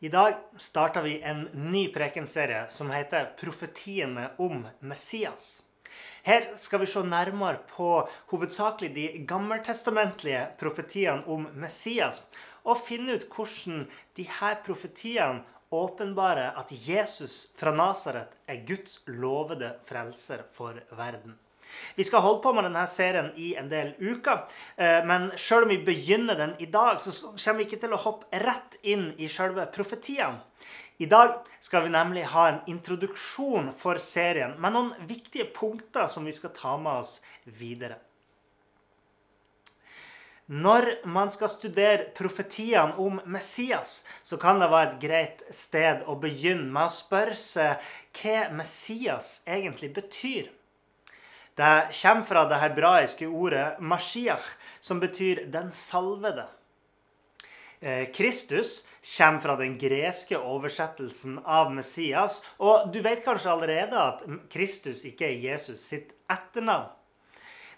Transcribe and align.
I 0.00 0.08
dag 0.08 0.34
starter 0.56 1.02
vi 1.02 1.16
en 1.26 1.40
ny 1.52 1.88
prekenserie 1.90 2.68
som 2.70 2.90
heter 2.90 3.32
'Profetiene 3.40 4.28
om 4.38 4.68
Messias'. 4.80 5.62
Her 6.22 6.54
skal 6.54 6.80
vi 6.80 6.86
se 6.86 7.02
nærmere 7.02 7.58
på 7.72 8.08
hovedsakelig 8.30 8.94
de 8.94 9.24
gammeltestamentlige 9.26 10.44
profetiene 10.60 11.26
om 11.26 11.48
Messias, 11.54 12.22
og 12.64 12.84
finne 12.86 13.18
ut 13.18 13.26
hvordan 13.34 13.88
de 14.16 14.28
her 14.38 14.62
profetiene 14.66 15.42
åpenbarer 15.72 16.54
at 16.54 16.70
Jesus 16.70 17.50
fra 17.58 17.74
Nasaret 17.74 18.38
er 18.46 18.62
Guds 18.66 19.02
lovede 19.06 19.74
frelser 19.88 20.46
for 20.52 20.78
verden. 20.92 21.34
Vi 21.96 22.04
skal 22.04 22.20
holde 22.24 22.42
på 22.42 22.52
med 22.52 22.64
denne 22.68 22.86
serien 22.86 23.32
i 23.36 23.54
en 23.58 23.68
del 23.68 23.94
uker. 23.98 24.46
eh, 24.76 25.04
Men 25.04 25.30
selv 25.36 25.62
om 25.62 25.68
vi 25.68 25.78
begynner 25.84 26.34
den 26.34 26.54
i 26.58 26.66
dag, 26.66 27.00
så 27.00 27.12
kommer 27.12 27.58
vi 27.58 27.64
ikke 27.64 27.80
til 27.80 27.92
å 27.92 28.02
hoppe 28.02 28.38
rett 28.38 28.76
inn 28.82 29.14
i 29.18 29.28
selve 29.28 29.66
profetiene. 29.66 30.40
I 30.98 31.06
dag 31.06 31.44
skal 31.60 31.82
vi 31.82 31.94
nemlig 31.94 32.24
ha 32.24 32.48
en 32.48 32.60
introduksjon 32.66 33.72
for 33.78 33.98
serien 34.02 34.56
med 34.60 34.72
noen 34.74 34.92
viktige 35.06 35.46
punkter 35.54 36.08
som 36.10 36.24
vi 36.26 36.32
skal 36.32 36.50
ta 36.56 36.76
med 36.76 37.04
oss 37.04 37.20
videre. 37.44 38.00
Når 40.48 41.06
man 41.06 41.28
skal 41.30 41.50
studere 41.52 42.08
profetiene 42.16 42.96
om 42.96 43.20
Messias, 43.26 44.02
så 44.24 44.38
kan 44.40 44.60
det 44.60 44.70
være 44.72 44.94
et 44.94 45.00
greit 45.02 45.42
sted 45.52 46.06
å 46.08 46.16
begynne 46.16 46.70
med 46.72 46.88
å 46.88 46.94
spørre 46.94 47.36
seg 47.36 47.90
hva 48.16 48.46
Messias 48.56 49.42
egentlig 49.46 49.92
betyr. 49.98 50.48
Det 51.58 51.90
kommer 52.02 52.22
fra 52.22 52.44
det 52.48 52.60
hebraiske 52.62 53.26
ordet 53.26 53.78
'mashiach', 53.80 54.54
som 54.80 55.00
betyr 55.00 55.50
'den 55.50 55.70
salvede'. 55.70 56.46
Eh, 57.80 58.12
Kristus 58.12 58.84
kommer 59.16 59.40
fra 59.40 59.56
den 59.56 59.78
greske 59.78 60.38
oversettelsen 60.38 61.38
av 61.44 61.72
Messias. 61.72 62.42
Og 62.58 62.92
du 62.92 63.00
vet 63.02 63.24
kanskje 63.24 63.50
allerede 63.50 63.98
at 63.98 64.22
Kristus 64.50 65.04
ikke 65.04 65.26
er 65.26 65.50
Jesus 65.50 65.80
sitt 65.80 66.12
etternavn. 66.30 66.90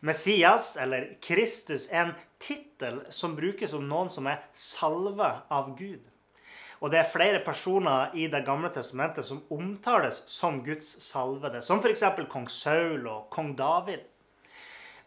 Messias, 0.00 0.76
eller 0.76 1.16
Kristus, 1.22 1.88
er 1.90 2.04
en 2.04 2.14
tittel 2.38 3.00
som 3.10 3.36
brukes 3.36 3.72
om 3.72 3.88
noen 3.88 4.10
som 4.10 4.26
er 4.26 4.44
salva 4.52 5.42
av 5.50 5.76
Gud. 5.78 6.09
Og 6.80 6.92
det 6.92 7.00
er 7.00 7.10
flere 7.12 7.42
personer 7.44 8.14
i 8.16 8.26
Det 8.32 8.44
gamle 8.46 8.70
testamentet 8.72 9.26
som 9.28 9.42
omtales 9.52 10.22
som 10.26 10.62
Guds 10.64 10.96
salvede, 11.04 11.60
som 11.62 11.80
f.eks. 11.80 12.04
kong 12.28 12.48
Saul 12.48 13.06
og 13.06 13.28
kong 13.30 13.52
David. 13.58 14.06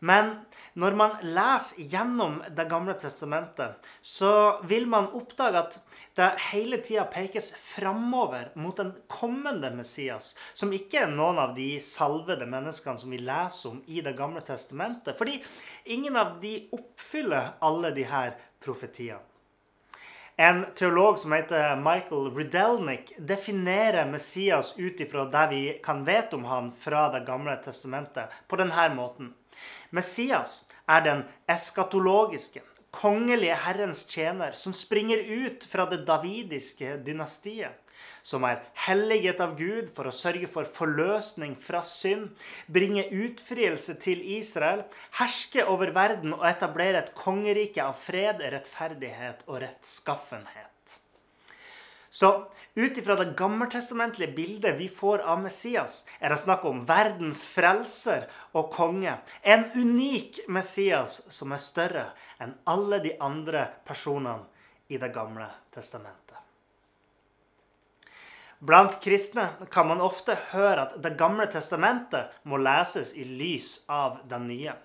Men 0.03 0.33
når 0.75 0.95
man 0.99 1.17
leser 1.23 1.87
gjennom 1.89 2.41
Det 2.57 2.67
gamle 2.69 2.93
testamentet, 2.99 3.79
så 4.01 4.59
vil 4.69 4.85
man 4.87 5.09
oppdage 5.15 5.63
at 5.63 5.79
det 6.13 6.29
hele 6.51 6.77
tida 6.85 7.07
pekes 7.09 7.49
framover 7.73 8.51
mot 8.55 8.77
den 8.77 8.91
kommende 9.09 9.71
Messias, 9.73 10.35
som 10.53 10.73
ikke 10.75 11.05
er 11.05 11.09
noen 11.09 11.39
av 11.41 11.55
de 11.57 11.79
salvede 11.81 12.45
menneskene 12.45 13.01
som 13.01 13.13
vi 13.15 13.21
leser 13.23 13.71
om 13.71 13.81
i 13.87 14.01
Det 14.05 14.13
gamle 14.17 14.45
testamentet. 14.45 15.17
Fordi 15.17 15.39
ingen 15.85 16.17
av 16.19 16.37
de 16.41 16.67
oppfyller 16.75 17.55
alle 17.61 17.95
de 17.95 18.05
her 18.05 18.35
profetiene. 18.61 19.32
En 20.35 20.65
teolog 20.75 21.19
som 21.19 21.31
heter 21.31 21.75
Michael 21.75 22.35
Rydelnik, 22.35 23.13
definerer 23.17 24.05
Messias 24.05 24.73
ut 24.77 24.99
ifra 24.99 25.25
det 25.25 25.47
vi 25.49 25.79
kan 25.83 26.05
vite 26.05 26.35
om 26.35 26.45
han 26.45 26.71
fra 26.71 27.09
Det 27.09 27.25
gamle 27.25 27.55
testamentet, 27.61 28.31
på 28.47 28.55
denne 28.55 28.87
måten. 28.95 29.33
Messias 29.89 30.63
er 30.89 31.01
den 31.05 31.21
eskatologiske, 31.47 32.63
kongelige 32.91 33.59
Herrens 33.61 34.05
tjener 34.09 34.57
som 34.57 34.73
springer 34.73 35.17
ut 35.17 35.67
fra 35.69 35.85
det 35.85 36.01
davidiske 36.07 36.97
dynastiet. 37.05 37.82
Som 38.23 38.45
er 38.47 38.61
helliget 38.85 39.41
av 39.43 39.57
Gud 39.59 39.89
for 39.95 40.07
å 40.07 40.15
sørge 40.15 40.47
for 40.51 40.69
forløsning 40.77 41.57
fra 41.59 41.81
synd, 41.83 42.29
bringe 42.71 43.03
utfrielse 43.11 43.97
til 44.03 44.21
Israel, 44.37 44.85
herske 45.19 45.65
over 45.67 45.91
verden 45.95 46.35
og 46.37 46.45
etablere 46.47 47.03
et 47.03 47.15
kongerike 47.19 47.83
av 47.83 47.99
fred, 48.05 48.39
rettferdighet 48.53 49.43
og 49.49 49.59
rettskaffenhet. 49.65 50.69
Så 52.13 52.29
ut 52.75 52.97
ifra 52.97 53.15
det 53.17 53.33
gammeltestamentlige 53.37 54.35
bildet 54.35 54.77
vi 54.77 54.85
får 54.87 55.23
av 55.25 55.39
Messias, 55.41 56.03
er 56.21 56.29
det 56.29 56.43
snakk 56.43 56.61
om 56.69 56.83
verdens 56.85 57.41
frelser 57.55 58.27
og 58.53 58.69
konge. 58.75 59.15
En 59.41 59.65
unik 59.73 60.43
Messias 60.47 61.23
som 61.33 61.55
er 61.57 61.63
større 61.65 62.05
enn 62.37 62.53
alle 62.69 63.01
de 63.01 63.15
andre 63.17 63.65
personene 63.87 64.45
i 64.93 64.99
Det 65.01 65.09
gamle 65.15 65.47
testamentet. 65.73 66.22
Blant 68.63 69.01
kristne 69.03 69.49
kan 69.71 69.87
man 69.89 70.01
ofte 70.01 70.37
høre 70.53 70.85
at 70.85 70.95
Det 71.03 71.17
gamle 71.19 71.49
testamentet 71.51 72.31
må 72.47 72.55
leses 72.61 73.11
i 73.11 73.25
lys 73.27 73.81
av 73.91 74.21
det 74.29 74.39
nye. 74.39 74.75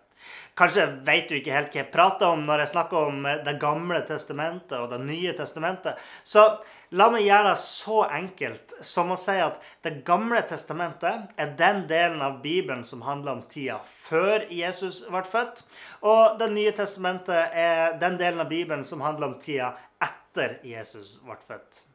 Kanskje 0.58 0.86
vet 1.06 1.28
du 1.30 1.36
ikke 1.38 1.54
helt 1.54 1.70
hva 1.70 1.78
jeg 1.78 1.90
prater 1.92 2.26
om 2.26 2.42
når 2.48 2.64
jeg 2.64 2.70
snakker 2.72 3.06
om 3.12 3.28
Det 3.46 3.54
gamle 3.62 4.00
testamentet 4.08 4.74
og 4.80 4.90
Det 4.90 4.98
nye 5.04 5.34
testamentet. 5.38 5.94
Så 6.26 6.42
la 6.90 7.06
meg 7.14 7.28
gjøre 7.28 7.52
det 7.52 7.62
så 7.62 8.02
enkelt 8.18 8.74
som 8.82 9.14
å 9.14 9.20
si 9.20 9.38
at 9.46 9.62
Det 9.86 10.00
gamle 10.08 10.42
testamentet 10.50 11.30
er 11.38 11.54
den 11.60 11.84
delen 11.86 12.24
av 12.24 12.40
Bibelen 12.42 12.82
som 12.84 13.06
handler 13.06 13.36
om 13.36 13.44
tida 13.52 13.78
før 14.08 14.48
Jesus 14.50 15.04
ble 15.06 15.22
født. 15.22 15.62
Og 16.02 16.38
Det 16.42 16.50
nye 16.50 16.74
testamentet 16.74 17.54
er 17.54 17.94
den 18.02 18.18
delen 18.18 18.42
av 18.42 18.50
Bibelen 18.50 18.82
som 18.84 19.06
handler 19.06 19.30
om 19.30 19.38
tida 19.44 19.76
etter 20.02 20.58
Jesus 20.66 21.20
ble 21.22 21.38
født. 21.46 21.87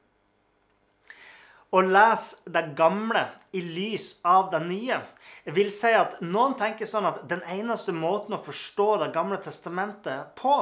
Å 1.73 1.81
lese 1.81 2.37
det 2.53 2.61
gamle 2.77 3.23
i 3.57 3.61
lys 3.65 4.11
av 4.29 4.51
det 4.51 4.59
nye 4.67 4.99
vil 5.55 5.71
si 5.73 5.89
at 5.97 6.19
noen 6.21 6.53
tenker 6.59 6.89
sånn 6.89 7.07
at 7.09 7.23
den 7.31 7.41
eneste 7.49 7.95
måten 7.97 8.37
å 8.37 8.43
forstå 8.45 8.87
Det 9.01 9.09
gamle 9.15 9.39
testamentet 9.41 10.35
på, 10.37 10.53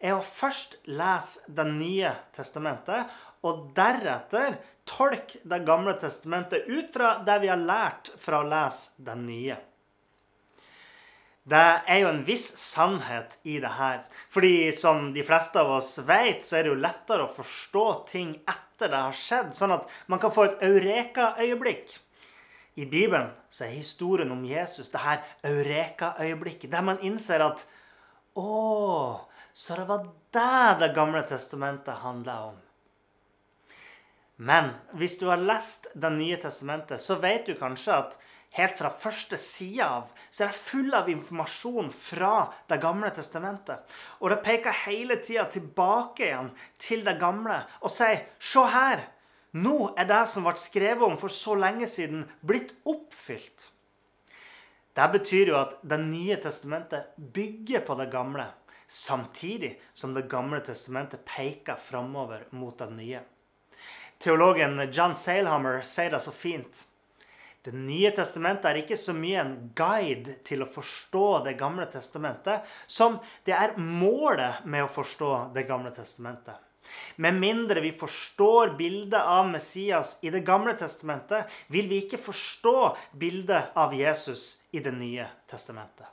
er 0.00 0.16
å 0.16 0.24
først 0.24 0.78
lese 0.88 1.44
Det 1.46 1.66
nye 1.68 2.14
testamentet, 2.36 3.12
og 3.44 3.68
deretter 3.76 4.56
tolke 4.88 5.44
Det 5.44 5.60
gamle 5.68 5.98
testamentet 6.00 6.64
ut 6.66 6.92
fra 6.94 7.18
det 7.26 7.38
vi 7.44 7.52
har 7.52 7.60
lært 7.60 8.14
fra 8.24 8.40
å 8.40 8.48
lese 8.48 8.96
Det 8.96 9.16
nye. 9.20 9.60
Det 11.46 11.66
er 11.86 12.00
jo 12.02 12.08
en 12.10 12.24
viss 12.26 12.48
sannhet 12.58 13.36
i 13.46 13.60
det 13.62 13.70
her. 13.78 14.00
Fordi 14.34 14.72
som 14.74 15.12
de 15.14 15.22
fleste 15.26 15.60
av 15.62 15.76
oss 15.76 15.92
vet, 16.08 16.42
så 16.42 16.58
er 16.58 16.66
det 16.66 16.72
jo 16.72 16.80
lettere 16.82 17.28
å 17.28 17.34
forstå 17.36 17.84
ting 18.08 18.32
etter 18.42 18.90
det 18.90 19.02
har 19.04 19.14
skjedd. 19.14 19.52
Sånn 19.54 19.76
at 19.76 19.86
man 20.10 20.22
kan 20.22 20.34
få 20.34 20.48
et 20.48 20.66
eureka-øyeblikk. 20.66 21.94
I 22.76 22.84
Bibelen 22.90 23.30
så 23.54 23.64
er 23.64 23.76
historien 23.76 24.34
om 24.34 24.42
Jesus 24.44 24.90
det 24.90 25.00
her 25.00 25.22
eureka-øyeblikket. 25.46 26.72
Der 26.74 26.84
man 26.84 27.00
innser 27.06 27.46
at 27.46 27.62
Å, 28.36 29.22
så 29.56 29.76
det 29.78 29.86
var 29.88 30.02
det 30.34 30.78
Det 30.82 30.90
gamle 30.98 31.22
testamentet 31.30 32.02
handla 32.02 32.34
om. 32.50 32.58
Men 34.36 34.74
hvis 34.92 35.16
du 35.16 35.28
har 35.30 35.40
lest 35.40 35.86
Det 35.94 36.10
nye 36.12 36.36
testamentet, 36.36 37.00
så 37.00 37.16
vet 37.22 37.46
du 37.46 37.54
kanskje 37.54 38.02
at 38.02 38.18
helt 38.56 38.78
fra 38.78 38.90
første 38.90 39.38
side 39.40 39.84
av, 39.84 40.08
så 40.30 40.44
er 40.44 40.52
det 40.52 40.64
full 40.68 40.94
av 40.96 41.10
informasjon 41.12 41.92
fra 42.08 42.52
Det 42.68 42.80
gamle 42.82 43.10
testamentet. 43.14 43.84
Og 44.20 44.30
det 44.30 44.42
peker 44.44 44.82
hele 44.86 45.20
tida 45.22 45.46
tilbake 45.52 46.26
igjen 46.26 46.50
til 46.82 47.04
det 47.06 47.18
gamle 47.20 47.62
og 47.80 47.92
sier 47.92 48.26
Se 48.40 48.64
her! 48.72 49.06
Nå 49.56 49.94
er 49.96 50.08
det 50.08 50.24
som 50.28 50.44
ble 50.44 50.52
skrevet 50.60 51.04
om 51.06 51.14
for 51.16 51.32
så 51.32 51.54
lenge 51.56 51.86
siden, 51.88 52.26
blitt 52.44 52.74
oppfylt. 52.84 53.70
Det 54.96 55.06
betyr 55.12 55.52
jo 55.52 55.56
at 55.60 55.78
Det 55.82 55.98
nye 56.00 56.36
testamentet 56.40 57.12
bygger 57.16 57.84
på 57.86 57.94
det 58.00 58.10
gamle, 58.12 58.50
samtidig 58.88 59.76
som 59.94 60.14
Det 60.14 60.28
gamle 60.28 60.60
testamentet 60.60 61.24
peker 61.24 61.76
framover 61.76 62.46
mot 62.50 62.78
det 62.78 62.90
nye. 62.92 63.20
Teologen 64.18 64.80
John 64.92 65.14
Sailhammer 65.14 65.82
sier 65.84 66.10
det 66.10 66.22
så 66.24 66.32
fint. 66.32 66.85
Det 67.66 67.72
nye 67.74 68.12
testamentet 68.14 68.68
er 68.70 68.76
ikke 68.78 68.98
så 69.00 69.10
mye 69.16 69.40
en 69.42 69.54
guide 69.74 70.36
til 70.46 70.62
å 70.62 70.68
forstå 70.70 71.24
Det 71.48 71.56
gamle 71.58 71.88
testamentet, 71.90 72.62
som 72.86 73.18
det 73.46 73.56
er 73.56 73.74
målet 73.80 74.62
med 74.70 74.84
å 74.84 74.92
forstå 74.94 75.30
Det 75.56 75.64
gamle 75.66 75.90
testamentet. 75.96 76.60
Med 77.16 77.34
mindre 77.34 77.82
vi 77.82 77.90
forstår 77.98 78.76
bildet 78.78 79.18
av 79.18 79.48
Messias 79.50 80.14
i 80.22 80.30
Det 80.30 80.44
gamle 80.46 80.76
testamentet, 80.78 81.50
vil 81.66 81.88
vi 81.90 82.04
ikke 82.04 82.22
forstå 82.22 82.76
bildet 83.18 83.74
av 83.74 83.94
Jesus 83.98 84.60
i 84.70 84.78
Det 84.78 84.94
nye 84.94 85.26
testamentet. 85.50 86.06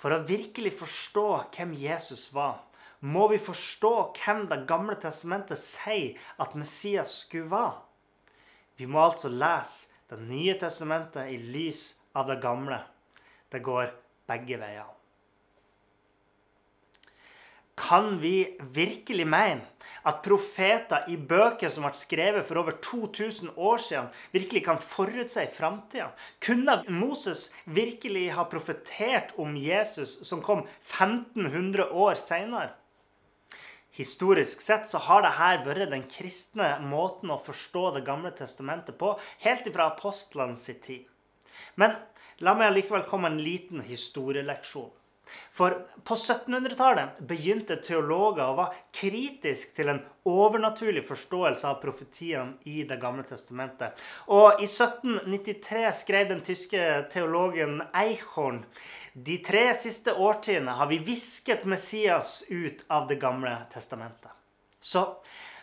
For 0.00 0.12
å 0.14 0.24
virkelig 0.24 0.72
forstå 0.80 1.26
hvem 1.52 1.76
Jesus 1.76 2.30
var, 2.32 2.62
må 3.04 3.28
vi 3.28 3.42
forstå 3.44 3.92
hvem 4.22 4.46
Det 4.48 4.62
gamle 4.68 4.96
testamentet 5.04 5.60
sier 5.60 6.16
at 6.40 6.56
Messias 6.56 7.20
skulle 7.26 7.52
være. 7.52 7.85
Vi 8.76 8.86
må 8.86 9.00
altså 9.08 9.32
lese 9.32 9.86
Det 10.06 10.20
nye 10.22 10.54
testamentet 10.54 11.32
i 11.34 11.36
lys 11.36 11.96
av 12.14 12.28
det 12.30 12.36
gamle. 12.38 12.78
Det 13.50 13.58
går 13.58 13.88
begge 14.30 14.58
veier. 14.60 14.92
Kan 17.76 18.20
vi 18.22 18.56
virkelig 18.72 19.26
mene 19.28 19.66
at 20.06 20.22
profeter 20.24 21.10
i 21.12 21.16
bøker 21.18 21.68
som 21.74 21.84
ble 21.84 21.98
skrevet 21.98 22.46
for 22.48 22.62
over 22.62 22.78
2000 22.86 23.50
år 23.58 23.82
siden, 23.82 24.08
virkelig 24.32 24.62
kan 24.64 24.78
forutse 24.80 25.44
framtida? 25.58 26.12
Kunne 26.40 26.78
Moses 26.88 27.50
virkelig 27.66 28.30
ha 28.38 28.46
profetert 28.48 29.34
om 29.36 29.58
Jesus 29.60 30.16
som 30.22 30.40
kom 30.46 30.64
1500 30.86 31.90
år 31.90 32.16
seinere? 32.22 32.72
Historisk 33.96 34.60
sett 34.60 34.88
så 34.90 35.00
har 35.06 35.24
dette 35.24 35.64
vært 35.64 35.90
den 35.92 36.04
kristne 36.10 36.74
måten 36.84 37.32
å 37.32 37.40
forstå 37.46 37.84
Det 37.96 38.04
gamle 38.04 38.32
testamentet 38.36 38.98
på, 39.00 39.14
helt 39.40 39.66
ifra 39.66 39.88
apostlene 39.94 40.60
sin 40.60 40.80
tid. 40.84 41.06
Men 41.80 41.96
la 42.44 42.52
meg 42.54 42.70
allikevel 42.70 43.06
komme 43.08 43.32
en 43.32 43.40
liten 43.40 43.80
historieleksjon. 43.86 44.90
For 45.56 45.78
på 46.06 46.16
1700-tallet 46.16 47.20
begynte 47.28 47.78
teologer 47.82 48.44
å 48.44 48.58
være 48.58 48.82
kritiske 48.94 49.74
til 49.78 49.90
en 49.92 50.02
overnaturlig 50.28 51.02
forståelse 51.08 51.66
av 51.70 51.80
profetiene 51.82 52.58
i 52.64 52.84
Det 52.88 53.00
gamle 53.02 53.24
testamentet. 53.26 53.96
Og 54.28 54.60
i 54.60 54.68
1793 54.68 55.88
skrev 56.02 56.30
den 56.30 56.44
tyske 56.46 56.86
teologen 57.12 57.80
Eichhorn 57.92 58.64
de 59.16 59.38
tre 59.40 59.70
siste 59.80 60.12
årtiene 60.12 60.74
har 60.76 60.90
vi 60.90 60.98
visket 61.00 61.64
Messias 61.64 62.42
ut 62.48 62.84
av 62.92 63.06
Det 63.08 63.16
gamle 63.16 63.54
testamentet. 63.72 64.28
Så 64.80 65.06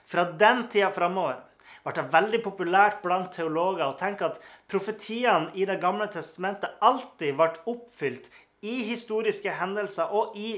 fra 0.10 0.24
den 0.32 0.68
tida 0.74 0.90
framover 0.92 1.44
ble 1.84 1.94
det 1.98 2.06
veldig 2.16 2.40
populært 2.46 3.02
blant 3.04 3.34
teologer 3.36 3.86
å 3.86 3.98
tenke 4.00 4.26
at 4.26 4.40
profetiene 4.72 5.52
i 5.54 5.68
Det 5.70 5.78
gamle 5.84 6.08
testamentet 6.10 6.82
alltid 6.82 7.38
ble 7.38 7.52
oppfylt 7.70 8.32
i 8.64 8.80
historiske 8.88 9.52
hendelser 9.60 10.12
og 10.16 10.38
i 10.40 10.56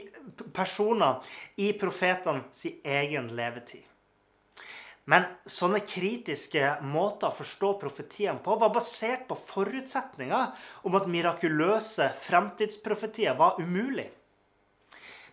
personer 0.53 1.25
i 1.57 1.71
profetene 1.79 2.45
sin 2.57 2.79
egen 2.85 3.31
levetid. 3.37 3.83
Men 5.05 5.27
sånne 5.45 5.83
kritiske 5.85 6.79
måter 6.85 7.29
å 7.29 7.37
forstå 7.37 7.75
profetiene 7.81 8.41
på 8.41 8.55
var 8.61 8.71
basert 8.73 9.27
på 9.29 9.37
forutsetninger 9.51 10.69
om 10.89 10.97
at 10.97 11.09
mirakuløse 11.09 12.09
fremtidsprofetier 12.25 13.37
var 13.37 13.59
umulig 13.61 14.07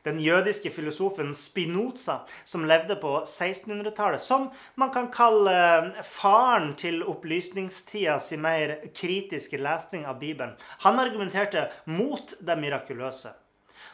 den 0.04 0.20
jødiske 0.20 0.70
filosofen 0.70 1.34
Spinoza, 1.34 2.18
som 2.44 2.64
levde 2.68 2.96
på 3.02 3.14
1600-tallet, 3.22 4.22
som 4.22 4.48
man 4.74 4.92
kan 4.94 5.10
kalle 5.14 5.52
eh, 5.52 6.02
faren 6.06 6.74
til 6.78 7.02
opplysningstida 7.06 8.18
sin 8.22 8.42
mer 8.42 8.78
kritiske 8.94 9.60
lesning 9.62 10.06
av 10.06 10.18
Bibelen. 10.22 10.56
Han 10.86 11.00
argumenterte 11.00 11.68
mot 11.86 12.34
det 12.40 12.58
mirakuløse. 12.58 13.36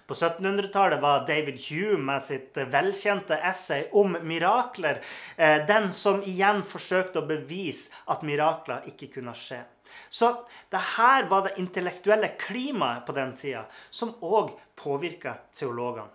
På 0.09 0.15
1700-tallet 0.15 1.03
var 1.03 1.27
David 1.27 1.59
Hume 1.69 2.05
med 2.13 2.23
sitt 2.25 2.57
velkjente 2.57 3.37
essay 3.45 3.91
om 3.93 4.17
mirakler 4.25 5.03
eh, 5.37 5.67
den 5.69 5.91
som 5.93 6.23
igjen 6.25 6.63
forsøkte 6.69 7.21
å 7.21 7.29
bevise 7.29 7.93
at 8.09 8.25
mirakler 8.25 8.89
ikke 8.89 9.11
kunne 9.19 9.37
skje. 9.37 9.61
Så 10.09 10.31
det 10.73 10.81
her 10.97 11.29
var 11.31 11.47
det 11.47 11.57
intellektuelle 11.61 12.29
klimaet 12.41 13.07
på 13.07 13.15
den 13.17 13.35
tida 13.37 13.65
som 13.91 14.15
òg 14.25 14.55
påvirka 14.79 15.37
teologene. 15.59 16.11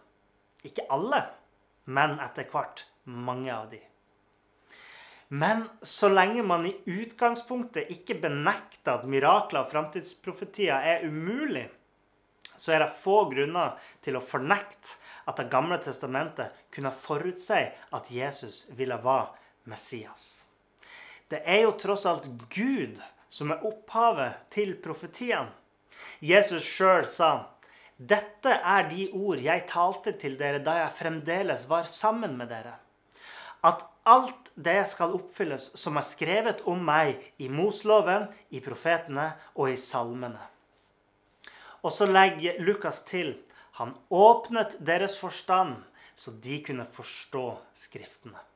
Ikke 0.63 0.85
alle, 0.93 1.25
men 1.85 2.19
etter 2.23 2.47
hvert 2.51 2.85
mange 3.03 3.51
av 3.51 3.69
de. 3.71 3.81
Men 5.33 5.65
så 5.81 6.09
lenge 6.09 6.43
man 6.45 6.65
i 6.69 6.75
utgangspunktet 6.85 7.89
ikke 7.91 8.19
benekter 8.21 8.99
at 8.99 9.07
mirakler 9.09 9.63
og 9.63 9.71
framtidsprofetier 9.71 10.85
er 10.93 11.07
umulig, 11.07 11.65
så 12.57 12.75
er 12.75 12.83
det 12.83 12.99
få 13.01 13.23
grunner 13.31 13.73
til 14.05 14.19
å 14.19 14.23
fornekte 14.23 14.99
at 15.25 15.37
Det 15.39 15.47
gamle 15.49 15.77
testamentet 15.79 16.51
kunne 16.75 16.91
forutsi 16.91 17.61
at 17.95 18.09
Jesus 18.11 18.65
ville 18.75 18.97
være 18.99 19.31
Messias. 19.71 20.43
Det 21.31 21.39
er 21.47 21.63
jo 21.63 21.77
tross 21.79 22.05
alt 22.05 22.27
Gud 22.51 22.99
som 23.33 23.51
er 23.51 23.65
opphavet 23.65 24.45
til 24.53 24.75
profetiene. 24.83 25.49
Jesus 26.21 26.63
sjøl 26.63 27.07
sa, 27.09 27.31
'Dette 27.97 28.49
er 28.49 28.89
de 28.89 29.09
ord 29.13 29.39
jeg 29.41 29.65
talte 29.69 30.13
til 30.19 30.37
dere 30.39 30.59
da 30.63 30.77
jeg 30.81 30.97
fremdeles 30.99 31.65
var 31.69 31.89
sammen 31.89 32.37
med 32.37 32.49
dere.' 32.53 32.79
At 33.63 33.83
alt 34.05 34.51
det 34.55 34.87
skal 34.91 35.15
oppfylles 35.15 35.69
som 35.79 35.97
er 35.97 36.05
skrevet 36.05 36.61
om 36.67 36.81
meg 36.83 37.21
i 37.39 37.47
Mosloven, 37.47 38.27
i 38.51 38.59
profetene 38.59 39.31
og 39.55 39.71
i 39.71 39.77
salmene. 39.79 40.41
Og 41.83 41.91
så 41.91 42.05
legger 42.05 42.59
Lukas 42.59 43.01
til, 43.01 43.37
'Han 43.73 43.95
åpnet 44.09 44.77
deres 44.79 45.19
forstand, 45.19 45.75
så 46.15 46.31
de 46.43 46.63
kunne 46.63 46.85
forstå 46.85 47.57
Skriftene'. 47.75 48.52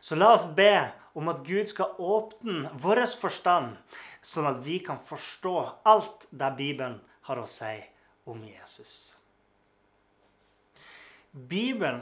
Så 0.00 0.16
la 0.16 0.32
oss 0.34 0.46
be 0.56 0.90
om 1.12 1.28
at 1.28 1.44
Gud 1.46 1.68
skal 1.68 1.96
åpne 1.98 2.72
vår 2.80 3.04
forstand, 3.20 3.76
sånn 4.22 4.48
at 4.48 4.60
vi 4.64 4.78
kan 4.84 5.00
forstå 5.04 5.56
alt 5.88 6.26
det 6.30 6.52
Bibelen 6.58 7.00
har 7.28 7.40
å 7.40 7.48
si 7.50 7.76
om 8.30 8.42
Jesus. 8.44 9.14
Bibelen 11.30 12.00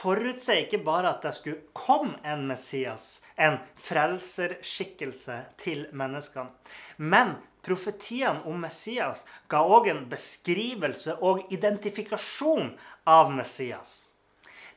forutser 0.00 0.62
ikke 0.62 0.80
bare 0.84 1.10
at 1.12 1.24
det 1.24 1.34
skulle 1.36 1.66
komme 1.76 2.16
en 2.24 2.46
Messias, 2.48 3.18
en 3.36 3.58
frelserskikkelse 3.84 5.36
til 5.60 5.84
menneskene. 5.92 6.48
Men 6.96 7.34
profetiene 7.64 8.40
om 8.48 8.60
Messias 8.64 9.24
ga 9.52 9.60
òg 9.68 9.90
en 9.92 10.06
beskrivelse 10.08 11.18
og 11.20 11.52
identifikasjon 11.52 12.72
av 13.04 13.32
Messias. 13.34 14.06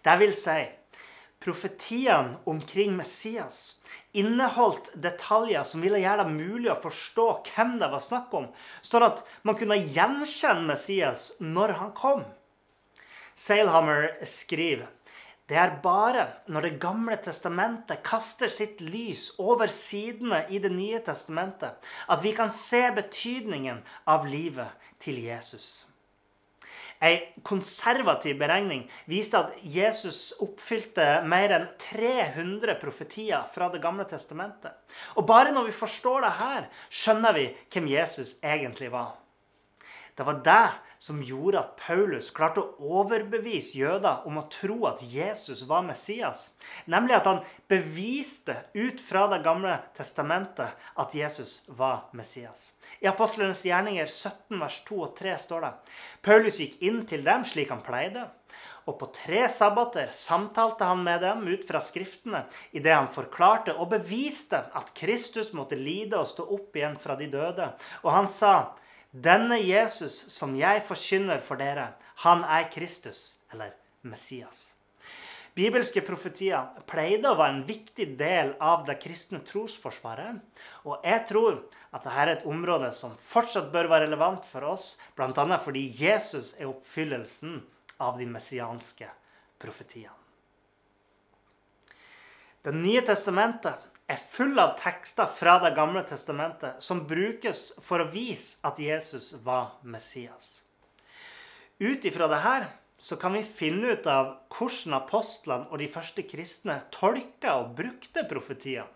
Det 0.03 0.17
vil 0.19 0.35
si 0.35 0.59
profetiene 1.43 2.39
omkring 2.49 2.95
Messias 2.97 3.75
inneholdt 4.13 4.91
detaljer 5.03 5.65
som 5.67 5.83
ville 5.83 6.01
gjøre 6.01 6.23
det 6.23 6.35
mulig 6.37 6.71
å 6.71 6.79
forstå 6.83 7.27
hvem 7.49 7.77
det 7.81 7.89
var 7.91 8.03
snakk 8.05 8.33
om, 8.37 8.49
sånn 8.85 9.07
at 9.09 9.23
man 9.43 9.57
kunne 9.59 9.81
gjenkjenne 9.81 10.67
Messias 10.69 11.31
når 11.41 11.77
han 11.81 11.93
kom. 11.97 12.25
Sailhammer 13.35 14.11
skriver 14.29 14.91
det 15.51 15.57
er 15.59 15.73
bare 15.83 16.27
når 16.47 16.61
Det 16.61 16.77
gamle 16.79 17.17
testamentet 17.19 17.99
kaster 18.07 18.47
sitt 18.47 18.79
lys 18.81 19.27
over 19.37 19.67
sidene 19.67 20.45
i 20.49 20.59
Det 20.63 20.71
nye 20.71 21.01
testamentet, 21.03 21.75
at 22.07 22.23
vi 22.23 22.31
kan 22.31 22.51
se 22.51 22.85
betydningen 22.95 23.83
av 24.07 24.25
livet 24.25 24.71
til 25.03 25.19
Jesus. 25.19 25.83
Ei 27.03 27.17
konservativ 27.43 28.37
beregning 28.39 28.85
viste 29.11 29.39
at 29.39 29.57
Jesus 29.63 30.31
oppfylte 30.43 31.07
mer 31.27 31.51
enn 31.57 31.65
300 31.81 32.77
profetier 32.81 33.49
fra 33.55 33.67
Det 33.73 33.81
gamle 33.83 34.05
testamentet. 34.07 34.71
Og 35.15 35.27
bare 35.27 35.51
når 35.51 35.67
vi 35.67 35.75
forstår 35.81 36.23
det 36.23 36.31
her, 36.39 36.69
skjønner 36.89 37.35
vi 37.35 37.49
hvem 37.73 37.91
Jesus 37.91 38.35
egentlig 38.43 38.91
var. 38.93 39.17
Det 40.17 40.25
var 40.25 40.41
det 40.45 40.65
som 41.03 41.23
gjorde 41.23 41.59
at 41.59 41.71
Paulus 41.81 42.29
klarte 42.31 42.61
å 42.63 42.99
overbevise 43.01 43.75
jøder 43.75 44.23
om 44.29 44.37
å 44.39 44.45
tro 44.51 44.85
at 44.87 45.01
Jesus 45.03 45.65
var 45.67 45.81
Messias. 45.83 46.45
Nemlig 46.87 47.17
at 47.17 47.25
han 47.27 47.41
beviste 47.67 48.55
ut 48.71 49.01
fra 49.03 49.25
Det 49.33 49.41
gamle 49.43 49.73
testamentet 49.97 50.77
at 50.95 51.15
Jesus 51.15 51.57
var 51.67 52.05
Messias. 52.15 52.69
I 53.03 53.09
Apostlenes 53.11 53.65
gjerninger 53.67 54.07
17 54.07 54.61
vers 54.61 54.77
2 54.87 55.01
og 55.03 55.17
3 55.17 55.33
står 55.43 55.65
det 55.65 55.73
Paulus 56.23 56.61
gikk 56.61 56.77
inn 56.79 57.01
til 57.09 57.25
dem 57.27 57.43
slik 57.51 57.73
han 57.73 57.83
pleide. 57.83 58.29
Og 58.87 58.95
på 58.99 59.09
tre 59.15 59.41
sabbater 59.51 60.11
samtalte 60.15 60.87
han 60.87 61.03
med 61.03 61.19
dem 61.23 61.43
ut 61.47 61.65
fra 61.67 61.81
Skriftene 61.83 62.45
idet 62.71 62.95
han 62.95 63.11
forklarte 63.11 63.75
og 63.75 63.91
beviste 63.91 64.61
at 64.71 64.93
Kristus 64.95 65.51
måtte 65.51 65.79
lide 65.79 66.19
og 66.19 66.31
stå 66.31 66.47
opp 66.47 66.79
igjen 66.79 66.95
fra 67.03 67.19
de 67.19 67.27
døde. 67.31 67.69
Og 68.03 68.11
han 68.15 68.31
sa 68.31 68.53
denne 69.13 69.59
Jesus 69.61 70.23
som 70.33 70.55
jeg 70.57 70.83
forkynner 70.89 71.41
for 71.45 71.61
dere, 71.61 71.93
han 72.25 72.41
er 72.43 72.69
Kristus, 72.73 73.35
eller 73.53 73.75
Messias. 74.01 74.73
Bibelske 75.53 76.01
profetier 76.01 76.71
pleide 76.89 77.29
å 77.29 77.37
være 77.37 77.59
en 77.59 77.65
viktig 77.67 78.07
del 78.17 78.55
av 78.57 78.87
det 78.87 78.95
kristne 79.03 79.43
trosforsvaret. 79.45 80.39
Og 80.89 81.05
jeg 81.05 81.27
tror 81.29 81.59
at 81.93 82.01
dette 82.01 82.15
er 82.23 82.31
et 82.31 82.47
område 82.49 82.89
som 82.97 83.13
fortsatt 83.29 83.69
bør 83.73 83.91
være 83.91 84.07
relevant 84.07 84.47
for 84.49 84.65
oss, 84.65 84.95
bl.a. 85.13 85.59
fordi 85.61 85.85
Jesus 85.93 86.55
er 86.57 86.71
oppfyllelsen 86.71 87.61
av 88.01 88.17
de 88.17 88.25
messianske 88.25 89.11
profetiene. 89.61 90.17
Det 92.63 92.73
nye 92.73 93.03
testamentet 93.05 93.92
er 94.13 94.21
full 94.33 94.59
av 94.61 94.77
tekster 94.81 95.33
fra 95.39 95.57
Det 95.63 95.73
gamle 95.77 96.03
testamentet 96.07 96.81
som 96.83 97.03
brukes 97.09 97.71
for 97.81 98.03
å 98.03 98.09
vise 98.13 98.57
at 98.65 98.79
Jesus 98.79 99.33
var 99.45 99.75
Messias. 99.83 100.63
Ut 101.79 102.05
ifra 102.05 102.29
dette 102.31 102.71
så 103.03 103.17
kan 103.19 103.33
vi 103.35 103.43
finne 103.43 103.97
ut 103.97 104.05
av 104.07 104.35
hvordan 104.53 104.95
apostlene 105.01 105.67
og 105.69 105.81
de 105.81 105.89
første 105.91 106.23
kristne 106.23 106.77
tolka 106.93 107.57
og 107.59 107.73
brukte 107.75 108.23
profetiene. 108.29 108.87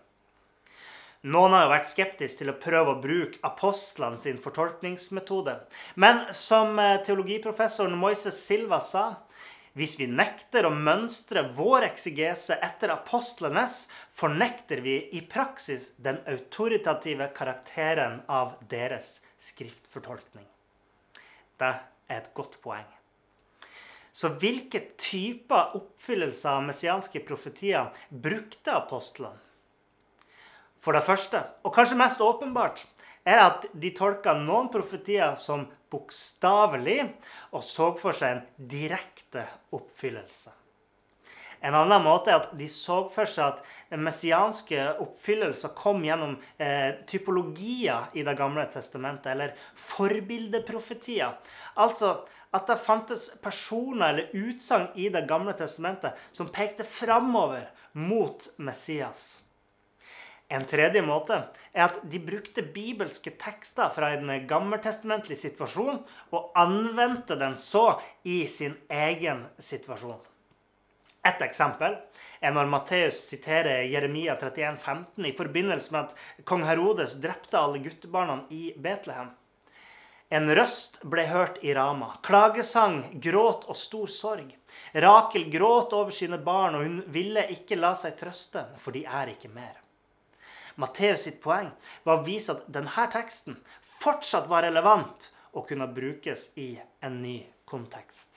Noen 1.26 1.50
har 1.50 1.64
jo 1.64 1.70
vært 1.72 1.88
skeptiske 1.90 2.38
til 2.38 2.52
å 2.52 2.60
prøve 2.62 2.92
å 2.94 3.00
bruke 3.02 3.40
apostlene 3.42 4.20
sin 4.22 4.36
fortolkningsmetode. 4.38 5.56
Men 5.98 6.28
som 6.30 6.78
eh, 6.78 7.00
teologiprofessoren 7.02 7.98
Moises 7.98 8.38
Silva 8.46 8.78
sa, 8.78 9.08
hvis 9.78 9.94
vi 10.00 10.08
nekter 10.10 10.66
å 10.66 10.74
mønstre 10.74 11.44
vår 11.54 11.86
eksegese 11.92 12.56
etter 12.64 12.90
apostlenes, 12.90 13.84
fornekter 14.18 14.82
vi 14.82 14.96
i 15.14 15.22
praksis 15.22 15.92
den 16.02 16.18
autoritative 16.26 17.30
karakteren 17.36 18.20
av 18.26 18.56
deres 18.70 19.20
skriftfortolkning. 19.50 20.46
Det 21.58 21.70
er 21.70 22.18
et 22.18 22.32
godt 22.34 22.58
poeng. 22.64 22.86
Så 24.18 24.32
hvilke 24.42 24.80
typer 24.98 25.76
oppfyllelser 25.78 26.56
av 26.56 26.64
messianske 26.66 27.22
profetier 27.26 27.92
brukte 28.10 28.74
apostlene? 28.74 29.38
For 30.82 30.94
det 30.94 31.04
første, 31.06 31.42
og 31.66 31.74
kanskje 31.74 31.98
mest 31.98 32.22
åpenbart, 32.22 32.84
er 33.28 33.42
at 33.44 33.66
de 33.72 33.90
tolka 33.96 34.34
noen 34.38 34.70
profetier 34.72 35.34
som 35.40 35.66
bokstavelig 35.92 37.02
og 37.52 37.64
så 37.64 37.92
for 38.00 38.16
seg 38.16 38.36
en 38.36 38.68
direkte 38.70 39.44
oppfyllelse. 39.76 40.54
En 41.60 41.74
annen 41.74 42.04
måte 42.04 42.30
er 42.30 42.38
at 42.38 42.52
de 42.54 42.68
så 42.70 43.00
for 43.10 43.26
seg 43.26 43.56
at 43.56 43.96
messianske 43.98 44.78
oppfyllelser 45.02 45.72
kom 45.78 46.04
gjennom 46.06 46.36
eh, 46.62 47.00
typologier 47.10 48.14
i 48.14 48.22
Det 48.22 48.36
gamle 48.38 48.68
testamentet, 48.70 49.32
eller 49.32 49.56
forbildeprofetier. 49.88 51.34
Altså 51.74 52.20
at 52.54 52.70
det 52.70 52.78
fantes 52.86 53.26
personer 53.42 54.12
eller 54.12 54.30
utsagn 54.38 54.94
i 54.94 55.10
Det 55.12 55.26
gamle 55.28 55.56
testamentet 55.58 56.14
som 56.32 56.52
pekte 56.54 56.86
framover 56.86 57.66
mot 57.92 58.48
Messias. 58.56 59.40
En 60.48 60.64
tredje 60.64 61.02
måte 61.04 61.36
er 61.74 61.82
at 61.84 61.98
de 62.08 62.18
brukte 62.24 62.62
bibelske 62.72 63.34
tekster 63.40 63.90
fra 63.92 64.14
en 64.16 64.30
gammeltestamentlig 64.48 65.36
situasjon 65.42 66.00
og 66.32 66.52
anvendte 66.56 67.36
den 67.36 67.56
så 67.60 67.98
i 68.24 68.46
sin 68.48 68.78
egen 68.88 69.44
situasjon. 69.60 70.22
Et 71.28 71.42
eksempel 71.44 71.98
er 72.40 72.54
når 72.54 72.70
Matteus 72.72 73.18
siterer 73.28 73.82
Jeremia 73.90 74.38
31, 74.38 74.78
15 74.80 75.26
i 75.28 75.34
forbindelse 75.36 75.92
med 75.92 76.06
at 76.06 76.46
kong 76.48 76.64
Herodes 76.64 77.18
drepte 77.20 77.58
alle 77.60 77.82
guttebarna 77.84 78.38
i 78.54 78.70
Betlehem. 78.76 79.34
En 80.32 80.48
røst 80.52 80.98
ble 81.08 81.24
hørt 81.28 81.58
i 81.64 81.74
Rama. 81.76 82.14
Klagesang, 82.24 83.02
gråt 83.20 83.64
og 83.68 83.76
stor 83.80 84.08
sorg. 84.12 84.48
Rakel 84.92 85.48
gråt 85.52 85.92
over 85.96 86.12
sine 86.12 86.40
barn, 86.40 86.76
og 86.76 86.84
hun 86.84 86.98
ville 87.12 87.46
ikke 87.52 87.80
la 87.80 87.94
seg 87.96 88.16
trøste, 88.20 88.66
for 88.80 88.96
de 88.96 89.06
er 89.08 89.32
ikke 89.32 89.48
mer. 89.52 89.76
Matteus 90.78 91.26
sitt 91.26 91.40
poeng 91.42 91.72
var 92.06 92.20
å 92.20 92.26
vise 92.26 92.54
at 92.54 92.66
denne 92.72 93.06
teksten 93.12 93.58
fortsatt 93.98 94.46
var 94.50 94.62
relevant 94.66 95.30
og 95.52 95.66
kunne 95.68 95.88
brukes 95.90 96.48
i 96.60 96.76
en 97.02 97.20
ny 97.22 97.40
kontekst. 97.68 98.28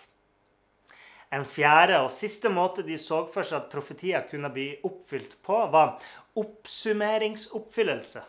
En 1.32 1.46
fjerde 1.48 2.02
og 2.04 2.12
siste 2.12 2.50
måte 2.52 2.84
de 2.84 2.98
så 3.00 3.22
for 3.32 3.48
seg 3.48 3.62
at 3.62 3.72
profetier 3.72 4.26
kunne 4.28 4.50
bli 4.52 4.68
oppfylt 4.84 5.38
på, 5.46 5.62
var 5.72 6.02
oppsummeringsoppfyllelse. 6.40 8.24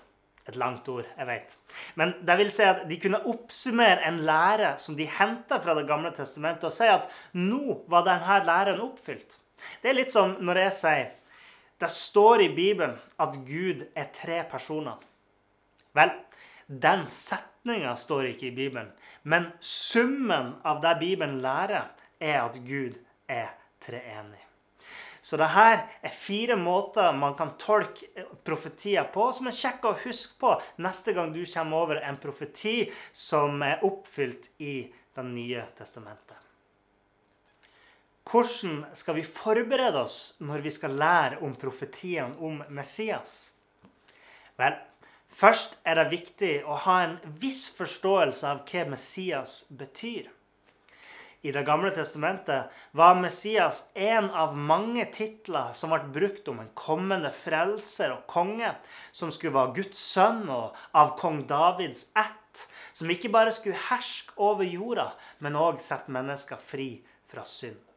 Et 0.50 0.56
langt 0.58 0.88
ord, 0.90 1.06
jeg 1.18 1.26
vet. 1.26 1.56
Men 1.98 2.14
det 2.26 2.36
vil 2.38 2.50
si 2.54 2.64
at 2.66 2.84
de 2.90 2.98
kunne 3.02 3.20
oppsummere 3.30 4.02
en 4.08 4.20
lære 4.26 4.72
som 4.82 4.96
de 4.98 5.06
henta 5.06 5.60
fra 5.62 5.74
Det 5.78 5.86
gamle 5.86 6.10
testamentet, 6.14 6.66
og 6.66 6.74
si 6.74 6.86
at 6.90 7.08
nå 7.38 7.82
var 7.90 8.06
denne 8.06 8.38
læren 8.46 8.82
oppfylt. 8.82 9.38
Det 9.82 9.90
er 9.90 9.98
litt 9.98 10.14
som 10.14 10.36
når 10.42 10.64
jeg 10.64 10.78
sier 10.78 11.10
det 11.82 11.90
står 11.90 12.44
i 12.44 12.52
Bibelen 12.54 12.94
at 13.20 13.34
Gud 13.46 13.82
er 13.98 14.12
tre 14.14 14.42
personer. 14.50 15.00
Vel, 15.96 16.12
den 16.66 17.08
setninga 17.10 17.96
står 17.98 18.30
ikke 18.30 18.46
i 18.52 18.54
Bibelen. 18.54 18.92
Men 19.22 19.50
summen 19.60 20.54
av 20.64 20.80
det 20.84 20.94
Bibelen 21.00 21.40
lærer, 21.42 21.90
er 22.22 22.38
at 22.44 22.54
Gud 22.62 22.94
er 23.26 23.50
treenig. 23.82 24.38
Så 25.22 25.38
dette 25.38 25.64
er 26.06 26.14
fire 26.18 26.54
måter 26.58 27.14
man 27.14 27.34
kan 27.38 27.54
tolke 27.58 28.26
profetier 28.46 29.06
på, 29.14 29.28
som 29.34 29.50
er 29.50 29.58
kjekke 29.58 29.90
å 29.90 29.98
huske 30.04 30.38
på 30.38 30.54
neste 30.82 31.14
gang 31.14 31.34
du 31.34 31.42
kommer 31.46 31.82
over 31.84 32.02
en 32.02 32.18
profeti 32.22 32.90
som 33.14 33.62
er 33.66 33.82
oppfylt 33.86 34.50
i 34.62 34.92
Det 35.12 35.22
nye 35.28 35.60
testamentet. 35.76 36.51
Hvordan 38.30 38.84
skal 38.94 39.18
vi 39.18 39.24
forberede 39.26 39.98
oss 39.98 40.34
når 40.40 40.62
vi 40.64 40.70
skal 40.70 40.94
lære 40.96 41.40
om 41.42 41.54
profetiene 41.58 42.38
om 42.38 42.62
Messias? 42.70 43.50
Vel, 44.60 44.76
først 45.28 45.74
er 45.84 45.98
det 45.98 46.12
viktig 46.12 46.52
å 46.64 46.78
ha 46.84 47.00
en 47.06 47.18
viss 47.42 47.66
forståelse 47.76 48.46
av 48.46 48.62
hva 48.68 48.86
Messias 48.94 49.62
betyr. 49.68 50.30
I 51.42 51.50
Det 51.50 51.64
gamle 51.66 51.90
testamentet 51.90 52.70
var 52.94 53.16
Messias 53.18 53.82
en 53.98 54.28
av 54.30 54.54
mange 54.54 55.08
titler 55.10 55.72
som 55.74 55.90
ble 55.90 56.12
brukt 56.14 56.48
om 56.48 56.60
en 56.62 56.70
kommende 56.78 57.32
frelser 57.42 58.14
og 58.14 58.28
konge, 58.30 58.70
som 59.10 59.32
skulle 59.34 59.56
være 59.56 59.74
Guds 59.80 59.98
sønn 59.98 60.46
og 60.46 60.78
av 60.94 61.16
kong 61.18 61.42
Davids 61.50 62.06
ett, 62.14 62.68
som 62.94 63.10
ikke 63.10 63.32
bare 63.34 63.50
skulle 63.50 63.88
herske 63.88 64.38
over 64.38 64.62
jorda, 64.62 65.10
men 65.42 65.58
òg 65.58 65.82
sette 65.82 66.14
mennesker 66.14 66.62
fri 66.70 66.92
fra 67.32 67.42
synd. 67.42 67.91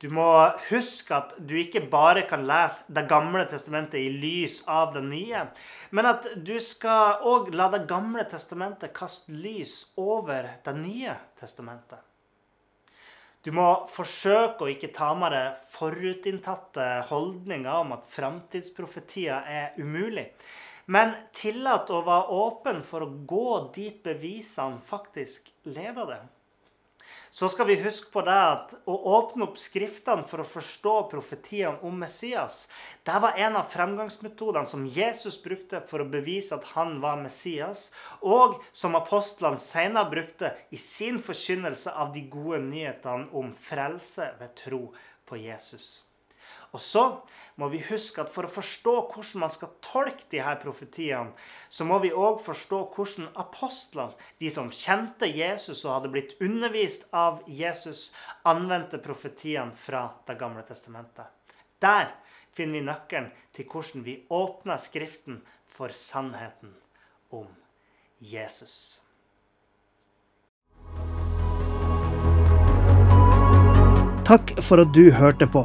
Du 0.00 0.08
må 0.08 0.24
huske 0.70 1.12
at 1.12 1.34
du 1.44 1.52
ikke 1.60 1.82
bare 1.92 2.22
kan 2.28 2.46
lese 2.48 2.86
Det 2.88 3.02
gamle 3.08 3.42
testamentet 3.50 4.00
i 4.00 4.08
lys 4.08 4.62
av 4.64 4.94
det 4.94 5.02
nye, 5.04 5.42
men 5.92 6.08
at 6.08 6.28
du 6.40 6.54
skal 6.64 7.20
òg 7.28 7.50
la 7.52 7.68
Det 7.74 7.82
gamle 7.90 8.24
testamentet 8.30 8.94
kaste 8.96 9.34
lys 9.34 9.82
over 10.00 10.48
Det 10.64 10.74
nye 10.78 11.18
testamentet. 11.40 12.00
Du 13.44 13.52
må 13.56 13.66
forsøke 13.92 14.64
å 14.64 14.72
ikke 14.72 14.92
ta 14.92 15.12
med 15.16 15.32
deg 15.32 15.60
forutinntatte 15.76 16.88
holdninger 17.08 17.70
om 17.72 17.94
at 17.96 18.10
framtidsprofetier 18.12 19.48
er 19.48 19.78
umulig, 19.80 20.26
men 20.92 21.14
tillat 21.36 21.88
å 21.92 22.02
være 22.04 22.36
åpen 22.36 22.82
for 22.84 23.04
å 23.04 23.14
gå 23.28 23.54
dit 23.76 24.02
bevisene 24.04 24.80
faktisk 24.90 25.48
leder 25.64 26.12
deg 26.16 26.28
så 27.30 27.48
skal 27.48 27.68
vi 27.68 27.78
huske 27.82 28.10
på 28.12 28.22
det 28.26 28.34
at 28.34 28.74
å 28.90 28.96
åpne 29.14 29.46
opp 29.46 29.58
Skriftene 29.60 30.26
for 30.26 30.42
å 30.42 30.48
forstå 30.48 30.94
profetiene 31.12 31.78
om 31.86 32.00
Messias, 32.02 32.64
det 33.06 33.18
var 33.22 33.38
en 33.38 33.58
av 33.60 33.70
fremgangsmetodene 33.72 34.66
som 34.70 34.86
Jesus 34.86 35.38
brukte 35.42 35.82
for 35.90 36.02
å 36.02 36.08
bevise 36.10 36.56
at 36.56 36.72
han 36.74 36.98
var 37.04 37.20
Messias, 37.22 37.88
og 38.20 38.60
som 38.72 38.98
apostlene 38.98 39.62
senere 39.62 40.10
brukte 40.10 40.54
i 40.70 40.80
sin 40.80 41.22
forkynnelse 41.22 41.94
av 41.94 42.14
de 42.16 42.26
gode 42.32 42.62
nyhetene 42.66 43.30
om 43.36 43.54
frelse 43.70 44.32
ved 44.40 44.54
tro 44.64 44.84
på 45.30 45.38
Jesus. 45.38 46.00
Og 46.72 46.80
så 46.80 47.04
må 47.60 47.68
vi 47.68 47.82
huske 47.84 48.22
at 48.22 48.30
for 48.32 48.46
å 48.46 48.52
forstå 48.52 48.94
hvordan 49.12 49.42
man 49.42 49.52
skal 49.52 49.72
tolke 49.84 50.24
de 50.32 50.40
her 50.40 50.56
profetiene, 50.62 51.34
så 51.68 51.84
må 51.84 51.98
vi 52.00 52.12
òg 52.14 52.40
forstå 52.44 52.80
hvordan 52.94 53.28
apostlene, 53.40 54.16
de 54.40 54.52
som 54.54 54.70
kjente 54.72 55.28
Jesus 55.28 55.84
og 55.84 55.96
hadde 55.96 56.12
blitt 56.14 56.36
undervist 56.40 57.04
av 57.12 57.42
Jesus, 57.46 58.08
anvendte 58.48 59.02
profetiene 59.02 59.76
fra 59.86 60.08
Det 60.26 60.38
gamle 60.40 60.64
testamentet. 60.68 61.26
Der 61.82 62.14
finner 62.56 62.78
vi 62.78 62.86
nøkkelen 62.86 63.30
til 63.56 63.68
hvordan 63.68 64.06
vi 64.06 64.20
åpner 64.30 64.80
Skriften 64.80 65.42
for 65.76 65.92
sannheten 65.96 66.74
om 67.30 67.48
Jesus. 68.20 69.00
Takk 74.30 74.52
for 74.62 74.78
at 74.84 74.92
du 74.94 75.08
hørte 75.10 75.48
på. 75.50 75.64